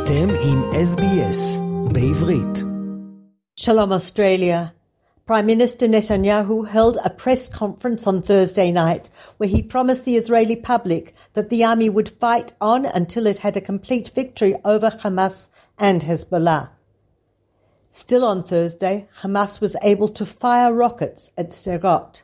[0.00, 1.60] אתם עם SBS
[1.92, 2.62] בעברית.
[3.60, 4.72] Shalom Australia.
[5.26, 10.56] Prime Minister Netanyahu held a press conference on Thursday night where he promised the Israeli
[10.56, 15.50] public that the army would fight on until it had a complete victory over Hamas
[15.78, 16.68] and Hezbollah.
[17.88, 22.22] Still on Thursday, Hamas was able to fire rockets at Sderot.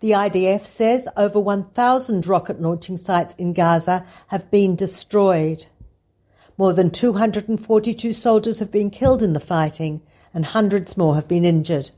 [0.00, 5.66] The IDF says over 1,000 rocket launching sites in Gaza have been destroyed.
[6.57, 10.01] More than 242 soldiers have been killed in the fighting,
[10.33, 11.89] and hundreds more have been injured.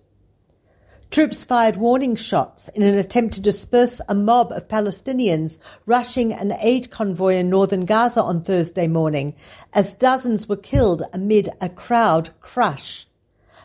[1.11, 6.53] Troops fired warning shots in an attempt to disperse a mob of Palestinians rushing an
[6.59, 9.35] aid convoy in northern Gaza on Thursday morning,
[9.73, 13.07] as dozens were killed amid a crowd crush.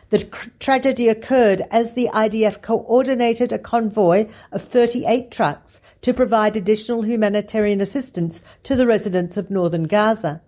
[0.09, 0.25] The
[0.59, 7.79] tragedy occurred as the IDF coordinated a convoy of 38 trucks to provide additional humanitarian
[7.79, 10.41] assistance to the residents of northern Gaza.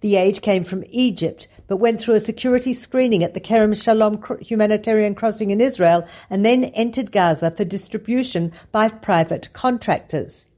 [0.00, 4.22] The aid came from Egypt, but went through a security screening at the Kerem Shalom
[4.40, 10.48] humanitarian crossing in Israel and then entered Gaza for distribution by private contractors.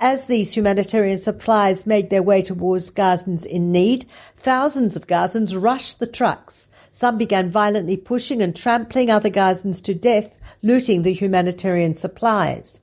[0.00, 4.04] As these humanitarian supplies made their way towards Gazans in need,
[4.36, 6.68] thousands of Gazans rushed the trucks.
[6.90, 12.80] Some began violently pushing and trampling other Gazans to death, looting the humanitarian supplies.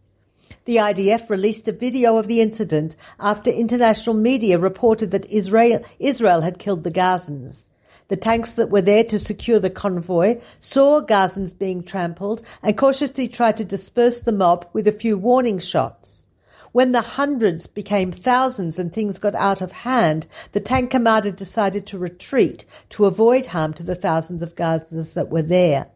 [0.66, 6.42] The IDF released a video of the incident after international media reported that Israel, Israel
[6.42, 7.66] had killed the Gazans.
[8.08, 13.28] The tanks that were there to secure the convoy saw Gazans being trampled and cautiously
[13.28, 16.24] tried to disperse the mob with a few warning shots.
[16.72, 21.86] When the hundreds became thousands and things got out of hand, the tank commander decided
[21.88, 25.90] to retreat to avoid harm to the thousands of Gazans that were there.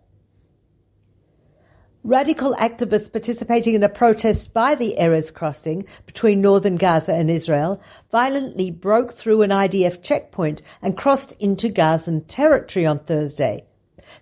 [2.10, 7.80] Radical activists participating in a protest by the Erez crossing between northern Gaza and Israel
[8.12, 13.64] violently broke through an IDF checkpoint and crossed into Gazan territory on Thursday.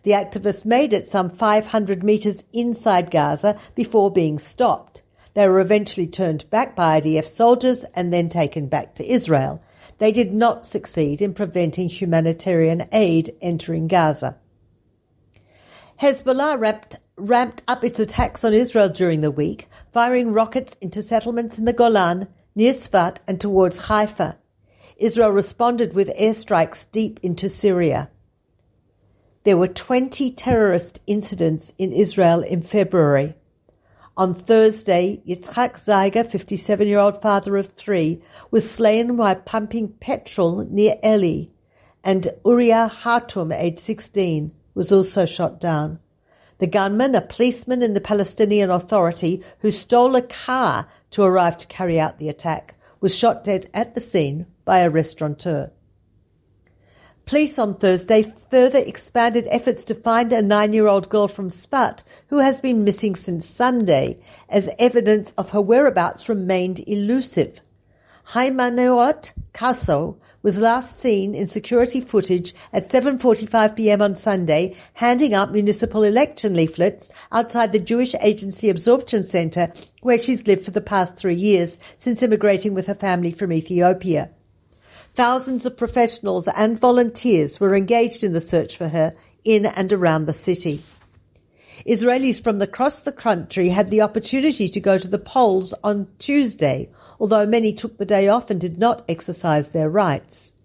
[0.04, 5.02] The activists made it some 500 metres inside Gaza before being stopped.
[5.34, 9.64] They were eventually turned back by IDF soldiers and then taken back to Israel.
[9.98, 14.36] They did not succeed in preventing humanitarian aid entering Gaza.
[16.02, 21.58] Hezbollah ramped, ramped up its attacks on Israel during the week, firing rockets into settlements
[21.58, 24.38] in the Golan, near Sfat, and towards Haifa.
[24.98, 28.10] Israel responded with airstrikes deep into Syria.
[29.44, 33.36] There were 20 terrorist incidents in Israel in February.
[34.16, 40.66] On Thursday, Yitzhak Zeiger, 57 year old father of three, was slain while pumping petrol
[40.70, 41.46] near Eli,
[42.04, 46.00] and Uriah Hatum, aged 16, was also shot down.
[46.60, 51.68] The gunman, a policeman in the Palestinian Authority who stole a car to arrive to
[51.68, 55.70] carry out the attack, was shot dead at the scene by a restaurateur.
[57.28, 62.04] Police on Thursday further expanded efforts to find a nine year old girl from Sfat
[62.28, 64.18] who has been missing since Sunday,
[64.48, 67.60] as evidence of her whereabouts remained elusive.
[68.32, 74.02] Haimaneot Kasso was last seen in security footage at 7:45 p.m.
[74.02, 79.72] on Sunday handing out municipal election leaflets outside the Jewish Agency Absorption Center
[80.02, 84.30] where she's lived for the past 3 years since immigrating with her family from Ethiopia.
[85.14, 89.14] Thousands of professionals and volunteers were engaged in the search for her
[89.46, 90.82] in and around the city.
[91.86, 96.90] Israelis from across the country had the opportunity to go to the polls on Tuesday,
[97.20, 100.56] although many took the day off and did not exercise their rights.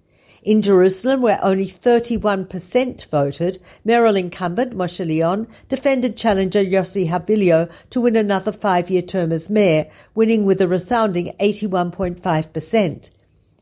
[0.42, 8.00] In Jerusalem, where only 31% voted, mayoral incumbent Moshe Leon defended challenger Yossi Havilio to
[8.00, 13.10] win another five-year term as mayor, winning with a resounding 81.5%.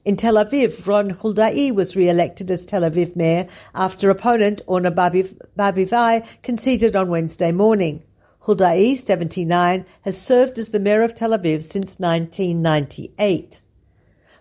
[0.03, 6.43] In Tel Aviv, Ron Huldai was re-elected as Tel Aviv mayor after opponent Orna Barbivai
[6.43, 8.03] conceded on Wednesday morning.
[8.45, 13.61] Huldai, 79, has served as the mayor of Tel Aviv since 1998.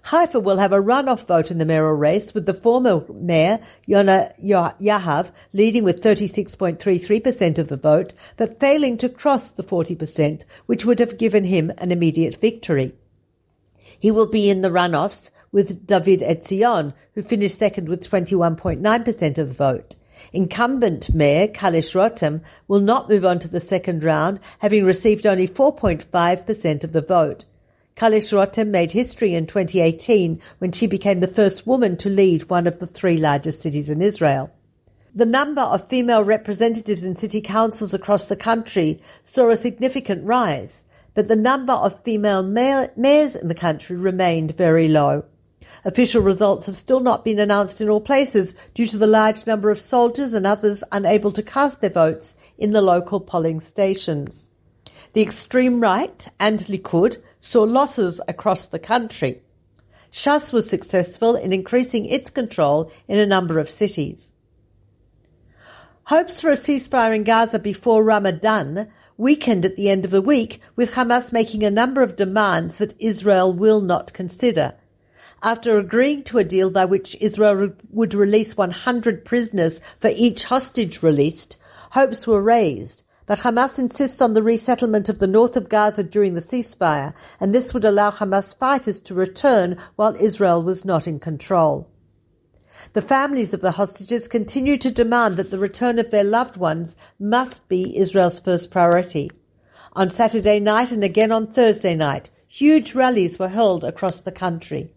[0.05, 4.31] Haifa will have a runoff vote in the mayoral race with the former mayor, Yona
[4.41, 10.99] Yahav, leading with 36.33% of the vote, but failing to cross the 40%, which would
[10.99, 12.93] have given him an immediate victory.
[13.97, 19.47] He will be in the runoffs with David Etzion, who finished second with 21.9% of
[19.47, 19.95] the vote.
[20.33, 25.47] Incumbent Mayor Kalisch Rotem will not move on to the second round, having received only
[25.47, 27.45] 4.5% of the vote.
[27.95, 32.67] Kalisch Rotem made history in 2018 when she became the first woman to lead one
[32.67, 34.51] of the three largest cities in Israel.
[35.13, 40.83] The number of female representatives in city councils across the country saw a significant rise
[41.13, 45.25] but the number of female mayors in the country remained very low.
[45.85, 49.69] Official results have still not been announced in all places due to the large number
[49.69, 54.49] of soldiers and others unable to cast their votes in the local polling stations.
[55.13, 59.41] The extreme right and Likud saw losses across the country.
[60.11, 64.33] Shas was successful in increasing its control in a number of cities.
[66.05, 70.61] Hopes for a ceasefire in Gaza before Ramadan weakened at the end of the week,
[70.77, 74.73] with Hamas making a number of demands that Israel will not consider.
[75.43, 81.03] After agreeing to a deal by which Israel would release 100 prisoners for each hostage
[81.03, 81.57] released,
[81.91, 83.03] hopes were raised.
[83.25, 87.53] But Hamas insists on the resettlement of the north of Gaza during the ceasefire, and
[87.53, 91.88] this would allow Hamas fighters to return while Israel was not in control.
[92.93, 96.95] The families of the hostages continue to demand that the return of their loved ones
[97.19, 99.31] must be Israel's first priority.
[99.93, 104.91] On Saturday night and again on Thursday night, huge rallies were held across the country.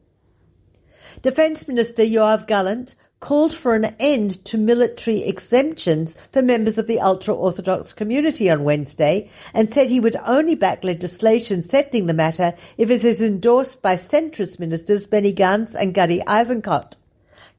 [1.23, 7.01] Defence Minister Yoav Gallant called for an end to military exemptions for members of the
[7.01, 12.53] ultra Orthodox community on Wednesday and said he would only back legislation settling the matter
[12.77, 16.97] if it is endorsed by centrist ministers Benny Gantz and Gadi Eisenkot.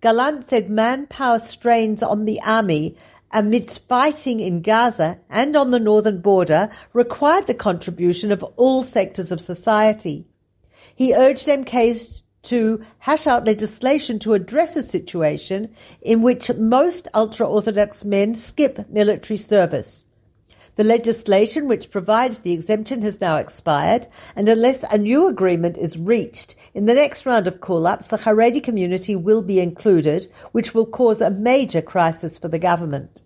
[0.04, 2.94] Gallant said manpower strains on the army
[3.32, 9.32] amidst fighting in Gaza and on the northern border required the contribution of all sectors
[9.32, 10.26] of society.
[10.94, 17.48] He urged MKs to hash out legislation to address a situation in which most ultra
[17.48, 20.06] Orthodox men skip military service.
[20.76, 26.00] The legislation which provides the exemption has now expired, and unless a new agreement is
[26.00, 30.74] reached in the next round of call ups, the Haredi community will be included, which
[30.74, 33.22] will cause a major crisis for the government.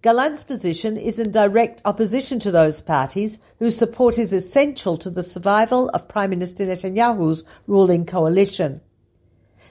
[0.00, 5.24] Gallant's position is in direct opposition to those parties whose support is essential to the
[5.24, 8.80] survival of Prime Minister Netanyahu's ruling coalition.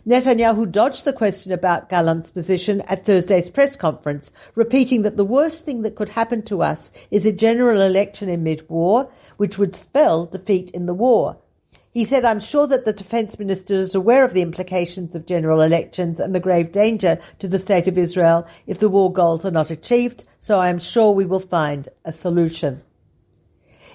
[0.09, 5.65] Netanyahu dodged the question about Gallant's position at Thursday's press conference, repeating that the worst
[5.65, 10.25] thing that could happen to us is a general election in mid-war, which would spell
[10.25, 11.37] defeat in the war.
[11.91, 15.61] He said, I'm sure that the defense minister is aware of the implications of general
[15.61, 19.51] elections and the grave danger to the state of Israel if the war goals are
[19.51, 22.81] not achieved, so I am sure we will find a solution.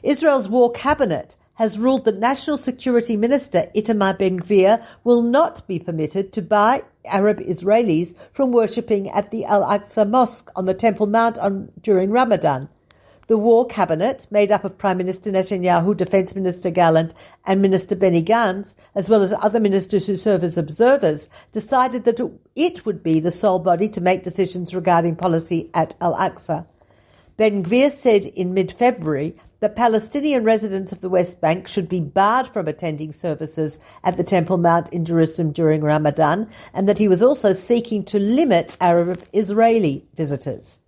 [0.04, 6.32] Israel's war cabinet has ruled that National Security Minister Itamar Ben-Gvir will not be permitted
[6.32, 11.70] to buy Arab Israelis from worshipping at the Al-Aqsa Mosque on the Temple Mount on,
[11.80, 12.68] during Ramadan.
[13.26, 17.14] The war cabinet, made up of Prime Minister Netanyahu, Defence Minister Gallant,
[17.46, 22.20] and Minister Benny Gantz, as well as other ministers who serve as observers, decided that
[22.54, 26.66] it would be the sole body to make decisions regarding policy at Al Aqsa.
[27.36, 32.00] Ben Gvir said in mid February that Palestinian residents of the West Bank should be
[32.00, 37.08] barred from attending services at the Temple Mount in Jerusalem during Ramadan, and that he
[37.08, 40.80] was also seeking to limit Arab Israeli visitors.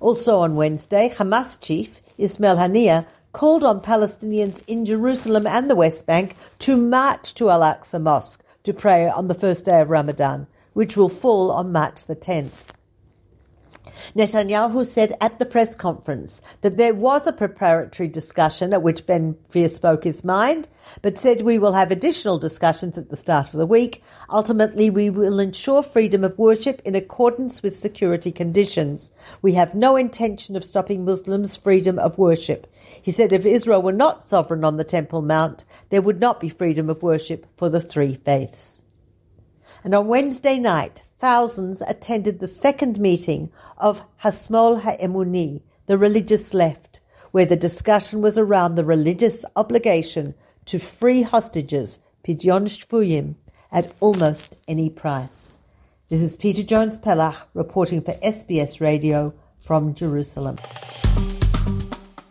[0.00, 6.04] Also on Wednesday, Hamas chief Ismail Haniyeh called on Palestinians in Jerusalem and the West
[6.04, 10.48] Bank to march to Al Aqsa Mosque to pray on the first day of Ramadan,
[10.72, 12.72] which will fall on March the 10th.
[14.16, 19.36] Netanyahu said at the press conference that there was a preparatory discussion at which Ben
[19.50, 20.68] Gvir spoke his mind,
[21.02, 24.02] but said we will have additional discussions at the start of the week.
[24.30, 29.10] Ultimately, we will ensure freedom of worship in accordance with security conditions.
[29.42, 32.66] We have no intention of stopping Muslims' freedom of worship.
[33.02, 36.48] He said if Israel were not sovereign on the Temple Mount, there would not be
[36.48, 38.82] freedom of worship for the three faiths.
[39.84, 47.00] And on Wednesday night, thousands attended the second meeting of Hasmol Ha'emuni, the religious left,
[47.32, 50.34] where the discussion was around the religious obligation
[50.66, 53.34] to free hostages, Pidyon Shvuyim,
[53.72, 55.58] at almost any price.
[56.08, 60.56] This is Peta Jones Pelach reporting for SBS Radio from Jerusalem.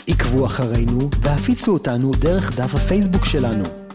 [0.07, 3.86] עקבו אחרינו והפיצו אותנו דרך דף הפייסבוק שלנו.